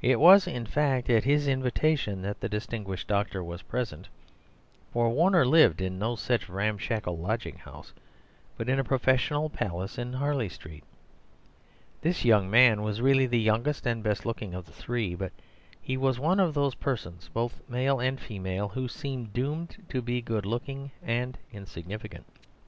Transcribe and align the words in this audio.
It 0.00 0.18
was, 0.18 0.48
in 0.48 0.66
fact, 0.66 1.08
at 1.08 1.22
his 1.22 1.46
invitation 1.46 2.20
that 2.22 2.40
the 2.40 2.48
distinguished 2.48 3.06
doctor 3.06 3.44
was 3.44 3.62
present; 3.62 4.08
for 4.92 5.08
Warner 5.08 5.46
lived 5.46 5.80
in 5.80 6.00
no 6.00 6.16
such 6.16 6.48
ramshackle 6.48 7.16
lodging 7.16 7.58
house, 7.58 7.92
but 8.58 8.68
in 8.68 8.80
a 8.80 8.82
professional 8.82 9.48
palace 9.48 9.98
in 9.98 10.14
Harley 10.14 10.48
Street. 10.48 10.82
This 12.00 12.24
young 12.24 12.50
man 12.50 12.82
was 12.82 13.00
really 13.00 13.26
the 13.28 13.38
youngest 13.38 13.86
and 13.86 14.02
best 14.02 14.26
looking 14.26 14.52
of 14.52 14.66
the 14.66 14.72
three. 14.72 15.14
But 15.14 15.30
he 15.80 15.96
was 15.96 16.18
one 16.18 16.40
of 16.40 16.54
those 16.54 16.74
persons, 16.74 17.30
both 17.32 17.62
male 17.68 18.00
and 18.00 18.18
female, 18.18 18.70
who 18.70 18.88
seem 18.88 19.26
doomed 19.26 19.76
to 19.90 20.02
be 20.02 20.20
good 20.20 20.44
looking 20.44 20.90
and 21.04 21.38
insignificant. 21.52 22.26